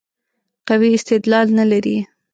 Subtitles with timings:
[0.67, 1.97] قوي استدلال نه لري.